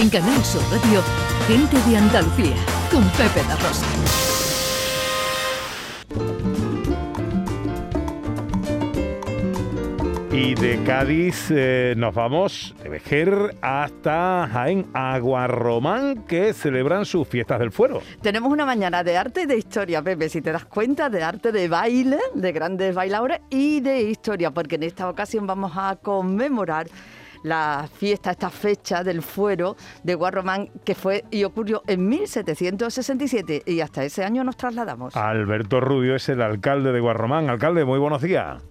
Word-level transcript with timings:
En 0.00 0.08
Canal 0.10 0.44
Sur 0.44 0.62
Radio, 0.70 1.02
Gente 1.48 1.76
de 1.90 1.96
Andalucía, 1.96 2.54
con 2.88 3.02
Pepe 3.10 3.42
La 3.48 3.56
Rosa. 3.56 3.84
Y 10.30 10.54
de 10.54 10.80
Cádiz 10.84 11.46
eh, 11.50 11.94
nos 11.96 12.14
vamos 12.14 12.76
de 12.80 12.90
Vejer 12.90 13.56
hasta 13.60 14.48
Jaén, 14.52 14.86
Aguarromán, 14.94 16.22
que 16.26 16.52
celebran 16.52 17.04
sus 17.04 17.26
fiestas 17.26 17.58
del 17.58 17.72
fuero. 17.72 18.00
Tenemos 18.22 18.52
una 18.52 18.64
mañana 18.64 19.02
de 19.02 19.16
arte 19.16 19.42
y 19.42 19.46
de 19.46 19.58
historia, 19.58 20.00
Pepe, 20.00 20.28
si 20.28 20.40
te 20.40 20.52
das 20.52 20.64
cuenta, 20.66 21.10
de 21.10 21.24
arte 21.24 21.50
de 21.50 21.66
baile, 21.66 22.20
de 22.34 22.52
grandes 22.52 22.94
bailadores 22.94 23.40
y 23.50 23.80
de 23.80 24.02
historia, 24.02 24.52
porque 24.52 24.76
en 24.76 24.84
esta 24.84 25.08
ocasión 25.10 25.44
vamos 25.44 25.72
a 25.74 25.96
conmemorar 25.96 26.86
la 27.42 27.88
fiesta, 27.92 28.30
esta 28.30 28.50
fecha 28.50 29.02
del 29.04 29.22
fuero 29.22 29.76
de 30.02 30.14
Guarromán 30.14 30.68
que 30.84 30.94
fue 30.94 31.24
y 31.30 31.44
ocurrió 31.44 31.82
en 31.86 32.08
1767 32.08 33.62
y 33.66 33.80
hasta 33.80 34.04
ese 34.04 34.24
año 34.24 34.44
nos 34.44 34.56
trasladamos. 34.56 35.16
Alberto 35.16 35.80
Rubio 35.80 36.14
es 36.14 36.28
el 36.28 36.42
alcalde 36.42 36.92
de 36.92 37.00
Guarromán. 37.00 37.50
Alcalde, 37.50 37.84
muy 37.84 37.98
buenos 37.98 38.22
días. 38.22 38.62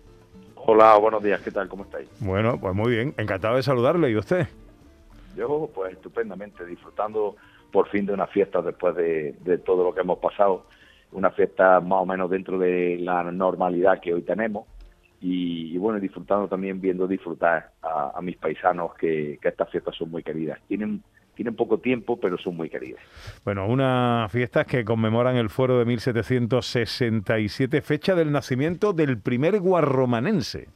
Hola, 0.55 0.97
buenos 0.97 1.23
días, 1.23 1.39
¿qué 1.41 1.51
tal? 1.51 1.69
¿Cómo 1.69 1.83
estáis? 1.83 2.09
Bueno, 2.19 2.59
pues 2.59 2.75
muy 2.75 2.91
bien, 2.91 3.13
encantado 3.17 3.55
de 3.55 3.63
saludarle. 3.63 4.11
¿Y 4.11 4.17
usted? 4.17 4.47
Yo, 5.37 5.69
pues 5.73 5.93
estupendamente, 5.93 6.65
disfrutando 6.65 7.35
por 7.71 7.87
fin 7.89 8.05
de 8.05 8.13
una 8.13 8.27
fiesta 8.27 8.61
después 8.61 8.95
de, 8.95 9.61
todo 9.65 9.83
lo 9.83 9.93
que 9.93 10.01
hemos 10.01 10.19
pasado. 10.19 10.65
Una 11.11 11.31
fiesta 11.31 11.79
más 11.79 12.01
o 12.01 12.05
menos 12.05 12.29
dentro 12.29 12.59
de 12.59 12.97
la 12.99 13.23
normalidad 13.23 14.01
que 14.01 14.13
hoy 14.13 14.23
tenemos. 14.23 14.65
Y, 15.19 15.77
bueno, 15.77 15.99
disfrutando 15.99 16.47
también, 16.47 16.79
viendo 16.79 17.07
disfrutar 17.07 17.71
a, 17.81 18.19
mis 18.21 18.37
paisanos 18.37 18.93
que, 18.95 19.39
que 19.41 19.47
estas 19.49 19.69
fiestas 19.71 19.95
son 19.95 20.11
muy 20.11 20.21
queridas. 20.21 20.59
Tienen 20.67 21.01
tienen 21.37 21.55
poco 21.55 21.77
tiempo, 21.77 22.19
pero 22.19 22.37
son 22.39 22.57
muy 22.57 22.67
queridos. 22.67 22.99
Bueno, 23.45 23.67
unas 23.67 24.31
fiestas 24.31 24.65
que 24.65 24.83
conmemoran 24.83 25.35
el 25.35 25.49
fuero 25.49 25.77
de 25.77 25.85
1767, 25.85 27.81
fecha 27.83 28.15
del 28.15 28.31
nacimiento 28.31 28.91
del 28.91 29.19
primer 29.19 29.59
guarromanense. 29.59 30.67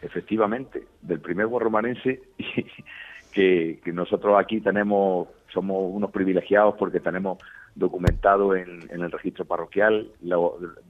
Efectivamente, 0.00 0.84
del 1.02 1.20
primer 1.20 1.46
guarromanense, 1.46 2.22
que, 3.32 3.80
que 3.84 3.92
nosotros 3.92 4.40
aquí 4.40 4.62
tenemos, 4.62 5.28
somos 5.52 5.92
unos 5.92 6.10
privilegiados 6.10 6.76
porque 6.78 7.00
tenemos 7.00 7.36
documentado 7.74 8.54
en, 8.54 8.88
el 8.90 9.10
registro 9.10 9.44
parroquial 9.44 10.10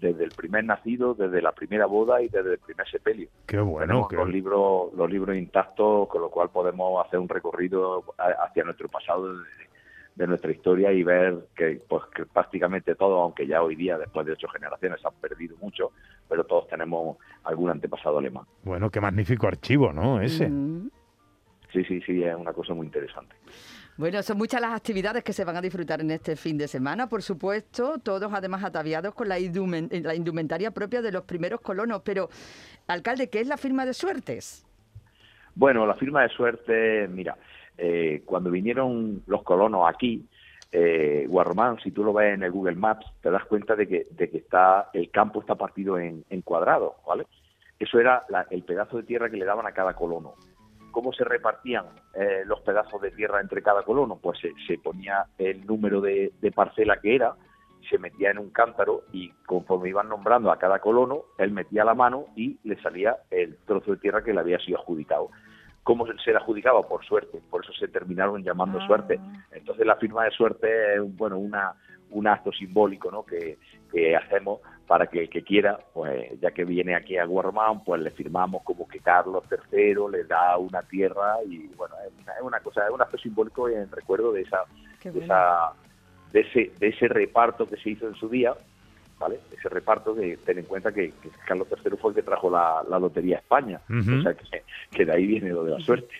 desde 0.00 0.24
el 0.24 0.30
primer 0.30 0.64
nacido, 0.64 1.14
desde 1.14 1.42
la 1.42 1.52
primera 1.52 1.86
boda 1.86 2.22
y 2.22 2.28
desde 2.28 2.52
el 2.52 2.58
primer 2.58 2.88
sepelio. 2.88 3.28
Qué 3.46 3.60
bueno. 3.60 4.08
Los 4.10 4.28
libros, 4.28 4.92
los 4.94 5.10
libros 5.10 5.36
intactos, 5.36 6.08
con 6.08 6.22
lo 6.22 6.30
cual 6.30 6.50
podemos 6.50 7.04
hacer 7.06 7.20
un 7.20 7.28
recorrido 7.28 8.04
hacia 8.18 8.64
nuestro 8.64 8.88
pasado 8.88 9.34
de, 9.34 10.26
nuestra 10.26 10.52
historia 10.52 10.92
y 10.92 11.02
ver 11.02 11.46
que, 11.56 11.80
pues, 11.88 12.02
que 12.14 12.26
prácticamente 12.26 12.94
todos, 12.94 13.22
aunque 13.22 13.46
ya 13.46 13.62
hoy 13.62 13.74
día, 13.74 13.96
después 13.96 14.26
de 14.26 14.32
ocho 14.32 14.48
generaciones, 14.48 15.02
han 15.02 15.14
perdido 15.14 15.56
mucho, 15.56 15.92
pero 16.28 16.44
todos 16.44 16.68
tenemos 16.68 17.16
algún 17.44 17.70
antepasado 17.70 18.18
alemán. 18.18 18.44
Bueno, 18.62 18.90
qué 18.90 19.00
magnífico 19.00 19.46
archivo, 19.46 19.94
¿no? 19.94 20.20
Ese. 20.20 20.46
Mm. 20.46 20.90
Sí, 21.72 21.84
sí, 21.84 22.00
sí, 22.02 22.22
es 22.22 22.34
una 22.34 22.52
cosa 22.52 22.74
muy 22.74 22.86
interesante. 22.86 23.34
Bueno, 24.00 24.22
son 24.22 24.38
muchas 24.38 24.62
las 24.62 24.72
actividades 24.72 25.22
que 25.22 25.34
se 25.34 25.44
van 25.44 25.58
a 25.58 25.60
disfrutar 25.60 26.00
en 26.00 26.10
este 26.10 26.34
fin 26.34 26.56
de 26.56 26.66
semana, 26.68 27.06
por 27.06 27.20
supuesto, 27.20 27.98
todos 28.02 28.32
además 28.32 28.64
ataviados 28.64 29.12
con 29.12 29.28
la, 29.28 29.38
indumentaria 29.38 30.70
propia 30.70 31.02
de 31.02 31.12
los 31.12 31.24
primeros 31.24 31.60
colonos. 31.60 32.00
Pero, 32.02 32.30
alcalde, 32.86 33.28
¿qué 33.28 33.40
es 33.40 33.46
la 33.46 33.58
firma 33.58 33.84
de 33.84 33.92
suertes? 33.92 34.66
Bueno, 35.54 35.86
la 35.86 35.96
firma 35.96 36.22
de 36.22 36.30
suerte, 36.30 37.08
mira, 37.08 37.36
eh, 37.76 38.22
cuando 38.24 38.50
vinieron 38.50 39.22
los 39.26 39.42
colonos 39.42 39.86
aquí, 39.86 40.24
eh, 40.72 41.26
Guarromán, 41.28 41.78
si 41.82 41.90
tú 41.90 42.02
lo 42.02 42.14
ves 42.14 42.32
en 42.32 42.42
el 42.42 42.52
Google 42.52 42.76
Maps, 42.76 43.04
te 43.20 43.30
das 43.30 43.44
cuenta 43.44 43.76
de 43.76 43.86
que, 43.86 44.06
de 44.12 44.30
que 44.30 44.38
está 44.38 44.88
el 44.94 45.10
campo 45.10 45.42
está 45.42 45.56
partido 45.56 45.98
en, 45.98 46.24
cuadrados, 46.42 46.94
¿vale? 47.06 47.26
Eso 47.78 48.00
era 48.00 48.22
el 48.48 48.62
pedazo 48.62 48.96
de 48.96 49.02
tierra 49.02 49.28
que 49.28 49.36
le 49.36 49.44
daban 49.44 49.66
a 49.66 49.72
cada 49.72 49.92
colono. 49.92 50.36
¿Cómo 50.90 51.12
se 51.12 51.24
repartían 51.24 51.86
eh, 52.14 52.42
los 52.46 52.60
pedazos 52.60 53.00
de 53.00 53.10
tierra 53.10 53.40
entre 53.40 53.62
cada 53.62 53.82
colono? 53.82 54.18
Pues 54.20 54.38
se, 54.66 54.78
ponía 54.78 55.26
el 55.38 55.66
número 55.66 56.00
de, 56.00 56.32
parcela 56.54 57.00
que 57.00 57.14
era, 57.14 57.34
se 57.88 57.98
metía 57.98 58.30
en 58.30 58.38
un 58.38 58.50
cántaro 58.50 59.02
y 59.12 59.30
conforme 59.46 59.88
iban 59.88 60.08
nombrando 60.08 60.50
a 60.50 60.58
cada 60.58 60.78
colono, 60.80 61.24
él 61.38 61.52
metía 61.52 61.84
la 61.84 61.94
mano 61.94 62.26
y 62.36 62.58
le 62.64 62.80
salía 62.82 63.16
el 63.30 63.56
trozo 63.66 63.92
de 63.92 63.98
tierra 63.98 64.22
que 64.22 64.32
le 64.32 64.40
había 64.40 64.58
sido 64.58 64.78
adjudicado. 64.78 65.30
¿Cómo 65.82 66.06
se 66.06 66.30
le 66.30 66.36
adjudicaba? 66.36 66.82
Por 66.82 67.04
suerte, 67.04 67.40
por 67.50 67.64
eso 67.64 67.72
se 67.72 67.88
terminaron 67.88 68.42
llamando 68.42 68.78
ah. 68.80 68.86
suerte. 68.86 69.18
Entonces 69.50 69.86
la 69.86 69.96
firma 69.96 70.24
de 70.24 70.30
suerte 70.30 70.94
es 70.94 71.16
bueno, 71.16 71.38
una, 71.38 71.74
un 72.10 72.26
acto 72.26 72.52
simbólico 72.52 73.10
¿no? 73.10 73.24
que, 73.24 73.58
que 73.92 74.16
hacemos 74.16 74.60
para 74.90 75.06
que 75.06 75.20
el 75.20 75.30
que 75.30 75.42
quiera, 75.42 75.78
pues 75.94 76.40
ya 76.40 76.50
que 76.50 76.64
viene 76.64 76.96
aquí 76.96 77.16
a 77.16 77.24
Guarmán, 77.24 77.84
pues 77.84 78.02
le 78.02 78.10
firmamos 78.10 78.64
como 78.64 78.88
que 78.88 78.98
Carlos 78.98 79.44
III 79.50 79.94
le 80.10 80.24
da 80.24 80.56
una 80.58 80.82
tierra 80.82 81.36
y 81.46 81.68
bueno, 81.76 81.94
es 82.04 82.42
una, 82.42 82.58
cosa, 82.58 82.84
es 82.86 82.90
un 82.90 83.00
acto 83.00 83.16
simbólico 83.16 83.68
en 83.68 83.88
recuerdo 83.92 84.32
de 84.32 84.40
esa, 84.40 84.64
de, 85.04 85.24
esa 85.24 85.72
de 86.32 86.40
ese, 86.40 86.72
de 86.80 86.88
ese 86.88 87.06
reparto 87.06 87.66
que 87.68 87.76
se 87.76 87.90
hizo 87.90 88.08
en 88.08 88.16
su 88.16 88.28
día, 88.28 88.52
¿vale? 89.20 89.38
Ese 89.56 89.68
reparto 89.68 90.12
que 90.12 90.38
ten 90.38 90.58
en 90.58 90.64
cuenta 90.64 90.90
que, 90.90 91.12
Carlos 91.46 91.68
III 91.70 91.96
fue 91.96 92.10
el 92.10 92.16
que 92.16 92.22
trajo 92.24 92.50
la, 92.50 92.82
Lotería 92.98 93.36
a 93.36 93.40
España, 93.40 93.80
o 93.88 94.22
sea 94.22 94.34
que, 94.90 95.04
de 95.04 95.12
ahí 95.12 95.24
viene 95.24 95.50
lo 95.50 95.62
de 95.62 95.70
la 95.70 95.78
suerte. 95.78 96.12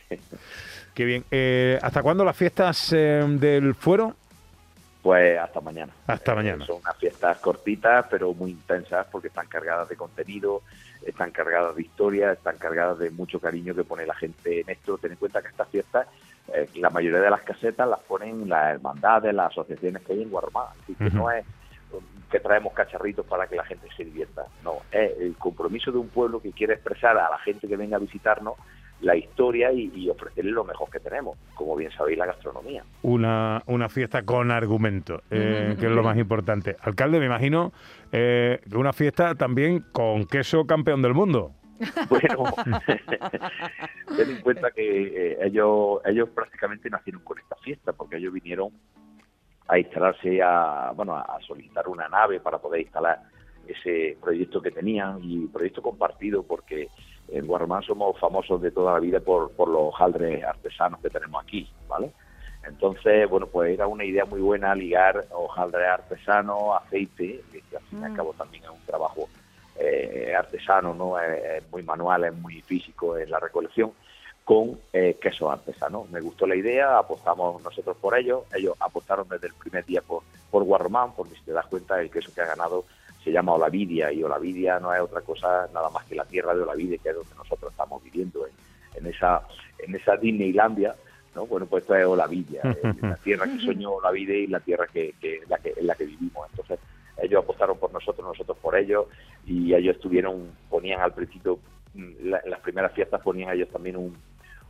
Qué 0.95 1.05
bien. 1.05 1.25
Eh, 1.33 1.77
¿Hasta 1.83 2.03
cuándo 2.03 2.25
las 2.25 2.37
fiestas 2.37 2.93
eh, 2.93 3.25
del 3.27 3.75
fuero? 3.75 4.15
Pues 5.03 5.39
hasta 5.39 5.61
mañana. 5.61 5.93
Hasta 6.07 6.35
mañana. 6.35 6.67
son 6.67 6.77
unas 6.77 6.97
fiestas 6.97 7.39
cortitas, 7.39 8.07
pero 8.11 8.35
muy 8.35 8.51
intensas 8.51 9.07
porque 9.11 9.29
están 9.29 9.47
cargadas 9.47 9.89
de 9.89 9.97
contenido, 9.97 10.63
están 11.07 11.31
cargadas 11.31 11.75
de 11.75 11.83
historia, 11.83 12.33
están 12.33 12.59
cargadas 12.59 12.99
de 12.99 13.11
mucho 13.11 13.41
cariño 13.41 13.75
que 13.75 13.85
pone 13.85 14.05
la 14.05 14.15
gente 14.15 14.61
en 14.61 14.69
esto. 14.69 14.99
Ten 14.99 15.13
en 15.13 15.17
cuenta 15.17 15.41
que 15.41 15.49
estas 15.49 15.69
fiestas, 15.69 16.07
eh, 16.53 16.69
la 16.75 16.91
mayoría 16.91 17.21
de 17.21 17.31
las 17.31 17.43
casetas 17.43 17.89
las 17.89 18.01
ponen 18.01 18.49
las 18.49 18.75
hermandades, 18.75 19.33
las 19.33 19.53
asociaciones 19.53 20.03
que 20.03 20.13
hay 20.13 20.23
en 20.23 20.31
Guarmá. 20.31 20.67
Así 20.83 20.95
que 20.95 21.11
no 21.11 21.31
es 21.31 21.47
que 22.31 22.39
traemos 22.39 22.73
cacharritos 22.73 23.27
para 23.27 23.47
que 23.47 23.57
la 23.57 23.65
gente 23.65 23.89
se 23.97 24.05
divierta. 24.05 24.47
No, 24.63 24.79
es 24.93 25.19
el 25.19 25.35
compromiso 25.37 25.91
de 25.91 25.99
un 25.99 26.09
pueblo 26.09 26.41
que 26.41 26.53
quiere 26.53 26.75
expresar 26.75 27.17
a 27.19 27.29
la 27.29 27.39
gente 27.39 27.67
que 27.67 27.77
venga 27.77 27.97
a 27.97 28.01
visitarnos 28.01 28.55
la 29.01 29.17
historia 29.17 29.73
y, 29.73 30.09
ofrecerle 30.09 30.51
lo 30.51 30.65
mejor 30.65 30.91
que 30.91 31.01
tenemos, 31.01 31.39
como 31.55 31.77
bien 31.77 31.91
sabéis, 31.93 32.19
la 32.19 32.27
gastronomía. 32.27 32.85
Una, 33.03 33.63
una 33.67 33.89
fiesta 33.89 34.23
con 34.23 34.51
argumento, 34.51 35.23
eh, 35.31 35.77
que 35.79 35.87
es 35.87 35.93
lo 35.93 36.03
más 36.03 36.19
importante. 36.19 36.77
Alcalde, 36.81 37.19
me 37.19 37.27
imagino 37.27 37.73
eh, 38.13 38.61
una 38.75 38.93
fiesta 38.93 39.35
también 39.35 39.85
con 39.93 40.27
queso 40.27 40.67
campeón 40.67 41.03
del 41.03 41.15
mundo. 41.15 41.53
Bueno, 42.11 42.45
ten 44.17 44.31
en 44.31 44.43
cuenta 44.43 44.71
que 44.71 45.33
eh, 45.33 45.39
ellos, 45.41 46.01
ellos 46.05 46.29
prácticamente 46.29 46.91
nacieron 46.91 47.23
con 47.23 47.39
esta 47.39 47.57
fiesta, 47.57 47.95
porque 47.95 48.17
ellos 48.19 48.35
vinieron 48.35 48.69
a 49.67 49.79
instalarse, 49.79 50.43
a, 50.43 50.93
bueno, 50.95 51.17
a 51.17 51.39
solicitar 51.47 51.89
una 51.89 52.07
nave 52.07 52.39
para 52.41 52.59
poder 52.59 52.83
instalar 52.83 53.23
ese 53.67 54.19
proyecto 54.21 54.61
que 54.61 54.71
tenían 54.71 55.21
y 55.23 55.47
proyecto 55.47 55.81
compartido 55.81 56.43
porque 56.43 56.89
en 57.33 57.47
Guarromán 57.47 57.83
somos 57.83 58.19
famosos 58.19 58.61
de 58.61 58.71
toda 58.71 58.95
la 58.95 59.01
vida 59.01 59.21
por, 59.21 59.51
por 59.53 59.69
los 59.69 59.95
jaldres 59.95 60.43
artesanos 60.45 61.01
que 61.01 61.11
tenemos 61.11 61.43
aquí, 61.43 61.71
¿vale? 61.89 62.11
Entonces, 62.67 63.29
bueno, 63.29 63.47
pues 63.47 63.73
era 63.73 63.87
una 63.87 64.05
idea 64.05 64.25
muy 64.25 64.41
buena 64.41 64.75
ligar 64.75 65.25
hojaldre 65.33 65.87
artesano, 65.87 66.75
aceite, 66.75 67.43
que 67.51 67.77
al 67.77 67.83
fin 67.85 68.01
y 68.01 68.05
al 68.05 68.13
mm. 68.13 68.17
cabo 68.17 68.35
también 68.35 68.65
es 68.65 68.71
un 68.71 68.85
trabajo 68.85 69.29
eh, 69.77 70.35
artesano, 70.37 70.95
¿no? 70.95 71.19
Es, 71.19 71.69
muy 71.71 71.83
manual, 71.83 72.25
es 72.25 72.35
muy 72.35 72.61
físico 72.63 73.17
en 73.17 73.31
la 73.31 73.41
recolección, 73.41 73.93
con 74.45 74.79
eh, 74.93 75.17
queso 75.21 75.51
artesano. 75.51 76.07
Me 76.11 76.21
gustó 76.21 76.47
la 76.47 76.57
idea, 76.57 76.99
apostamos 76.99 77.63
nosotros 77.63 77.97
por 77.97 78.19
ello, 78.19 78.45
ellos 78.55 78.75
apostaron 78.81 79.27
desde 79.29 79.47
el 79.47 79.55
primer 79.55 79.85
día 79.87 80.03
por, 80.03 80.23
por 80.51 80.65
Guarromán, 80.65 81.15
porque 81.17 81.37
si 81.37 81.43
te 81.43 81.53
das 81.53 81.67
cuenta, 81.67 82.01
el 82.01 82.11
queso 82.11 82.33
que 82.35 82.43
ha 82.43 82.47
ganado 82.47 82.85
se 83.23 83.31
llama 83.31 83.55
Olavidia 83.55 84.13
y 84.13 84.23
Olavidia 84.23 84.79
no 84.79 84.95
es 84.95 85.01
otra 85.01 85.21
cosa 85.21 85.69
nada 85.75 85.91
más 85.91 86.05
que 86.05 86.15
la 86.15 86.25
tierra 86.25 86.55
de 86.55 86.63
Olavide, 86.63 86.99
que 86.99 87.11
es 87.11 87.15
donde 87.15 87.35
nosotros 87.37 87.71
estamos 87.71 88.03
viviendo 88.03 88.47
en, 88.97 89.07
esa 89.07 89.43
en 89.79 89.95
esa 89.95 90.17
Disneylandia, 90.17 90.95
¿no? 91.35 91.47
Bueno, 91.47 91.67
pues 91.67 91.83
esto 91.83 91.95
es 91.95 92.07
Olavidia, 92.07 92.63
la 93.03 93.17
tierra 93.17 93.47
que 93.47 93.65
soñó 93.65 93.93
Olavide 93.93 94.39
y 94.39 94.47
la 94.47 94.61
tierra 94.61 94.87
que, 94.87 95.15
que, 95.21 95.41
la 95.49 95.59
que, 95.59 95.75
en 95.77 95.87
la 95.87 95.95
que 95.95 96.07
vivimos. 96.07 96.49
Entonces, 96.51 96.79
ellos 97.19 97.43
apostaron 97.43 97.79
por 97.79 97.93
nosotros, 97.93 98.27
nosotros 98.27 98.57
por 98.59 98.77
ellos, 98.77 99.07
y 99.47 99.75
ellos 99.75 99.97
estuvieron, 99.97 100.53
ponían 100.71 101.01
al 101.01 101.13
principio, 101.13 101.59
mm, 101.95 102.35
en 102.35 102.51
las 102.51 102.61
primeras 102.61 102.93
fiestas 102.93 103.21
ponían 103.21 103.53
ellos 103.55 103.69
también 103.69 103.97
un, 103.97 104.17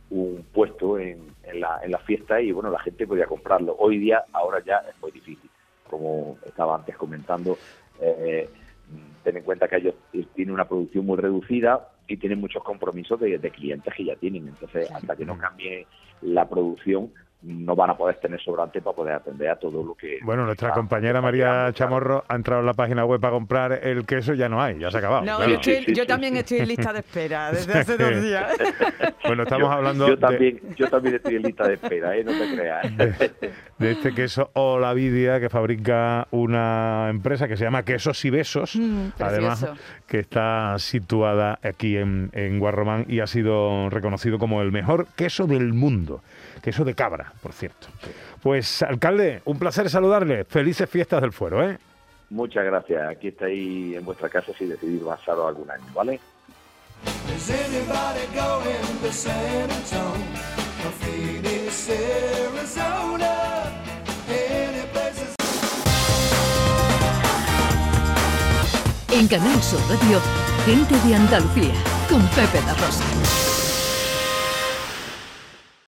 un 0.09 0.45
puesto 0.53 0.99
en, 0.99 1.33
en, 1.43 1.61
la, 1.61 1.79
en 1.83 1.91
la 1.91 1.99
fiesta 1.99 2.41
y 2.41 2.51
bueno, 2.51 2.69
la 2.69 2.79
gente 2.79 3.07
podía 3.07 3.25
comprarlo. 3.25 3.75
Hoy 3.79 3.97
día, 3.97 4.25
ahora 4.33 4.61
ya 4.63 4.83
es 4.89 5.01
muy 5.01 5.11
difícil, 5.11 5.49
como 5.89 6.37
estaba 6.45 6.75
antes 6.75 6.97
comentando, 6.97 7.57
eh, 8.01 8.49
ten 9.23 9.37
en 9.37 9.43
cuenta 9.43 9.67
que 9.67 9.77
ellos 9.77 9.95
tienen 10.35 10.53
una 10.53 10.67
producción 10.67 11.05
muy 11.05 11.17
reducida 11.17 11.89
y 12.07 12.17
tienen 12.17 12.39
muchos 12.39 12.63
compromisos 12.63 13.19
de, 13.19 13.39
clientes 13.51 13.93
que 13.93 14.05
ya 14.05 14.15
tienen. 14.15 14.47
Entonces, 14.47 14.91
hasta 14.91 15.15
que 15.15 15.25
no 15.25 15.37
cambie 15.37 15.87
la 16.21 16.49
producción, 16.49 17.11
no 17.43 17.75
van 17.75 17.89
a 17.89 17.97
poder 17.97 18.17
tener 18.17 18.39
sobrante 18.41 18.81
para 18.81 18.95
poder 18.95 19.13
atender 19.15 19.49
a 19.49 19.55
todo 19.55 19.83
lo 19.83 19.95
que... 19.95 20.19
Bueno, 20.23 20.45
nuestra 20.45 20.71
compañera 20.73 21.21
María. 21.21 21.71
Chamorro 21.73 22.23
ha 22.27 22.35
entrado 22.35 22.59
en 22.61 22.67
la 22.67 22.73
página 22.73 23.03
web 23.05 23.19
para 23.19 23.33
comprar 23.33 23.71
el 23.83 24.05
queso, 24.05 24.33
ya 24.35 24.47
no 24.47 24.61
hay, 24.61 24.77
ya 24.77 24.91
se 24.91 24.97
ha 24.97 24.99
acabado. 24.99 25.21
No, 25.25 25.37
claro. 25.37 25.49
yo, 25.51 25.55
estoy- 25.57 25.75
Sí, 25.77 25.83
sí, 25.87 25.93
yo 25.95 26.03
sí, 26.03 26.07
también 26.07 26.33
sí. 26.33 26.39
estoy 26.39 26.57
en 26.59 26.67
lista 26.67 26.93
de 26.93 26.99
espera 26.99 27.51
desde 27.51 27.79
hace 27.79 27.97
dos 27.97 28.21
días. 28.23 28.53
Bueno, 29.25 29.43
estamos 29.43 29.67
Yo- 29.69 29.71
hablando 29.71 30.07
yo 30.07 30.15
de- 30.15 30.21
también, 30.21 30.59
yo 30.75 30.87
también 30.89 31.15
estoy 31.15 31.35
en 31.37 31.41
lista 31.43 31.67
de 31.67 31.73
espera, 31.75 32.15
¿eh? 32.17 32.23
no 32.23 32.31
te 32.31 32.55
creas. 32.55 32.97
de, 32.97 33.31
de 33.79 33.91
este 33.91 34.13
queso 34.13 34.51
Olavidia 34.53 35.39
que 35.39 35.49
fabrica 35.49 36.27
una 36.31 37.07
empresa 37.09 37.47
que 37.47 37.57
se 37.57 37.63
llama 37.63 37.83
Quesos 37.83 38.23
y 38.25 38.29
Besos, 38.29 38.75
Mm, 38.75 39.09
además 39.19 39.59
precioso. 39.61 39.81
que 40.07 40.19
está 40.19 40.75
situada 40.77 41.57
aquí 41.63 41.97
en, 41.97 42.29
en 42.33 42.59
Guarromán 42.59 43.05
y 43.07 43.19
ha 43.19 43.27
sido 43.27 43.89
reconocido 43.89 44.37
como 44.37 44.61
el 44.61 44.71
mejor 44.71 45.07
queso 45.15 45.47
del 45.47 45.73
mundo. 45.73 46.21
Queso 46.61 46.85
de 46.85 46.93
cabra, 46.93 47.30
por 47.41 47.53
cierto. 47.53 47.87
Pues, 48.41 48.81
alcalde, 48.81 49.41
un 49.45 49.59
placer 49.59 49.89
saludarle. 49.89 50.45
Felices 50.45 50.89
fiestas 50.89 51.21
del 51.21 51.31
fuero, 51.31 51.67
¿eh? 51.67 51.77
Muchas 52.29 52.63
gracias. 52.63 53.09
Aquí 53.09 53.27
estáis 53.27 53.97
en 53.97 54.05
vuestra 54.05 54.29
casa 54.29 54.53
si 54.57 54.65
decidís 54.65 55.01
pasaros 55.03 55.47
algún 55.47 55.69
año, 55.69 55.83
¿vale? 55.93 56.19
En 69.13 69.27
Canal 69.27 69.61
Sur 69.61 69.81
Radio, 69.89 70.19
gente 70.65 70.95
de 71.07 71.15
Andalucía, 71.15 71.73
con 72.09 72.21
Pepe 72.29 72.61
da 72.65 72.73
Rosa. 72.75 73.50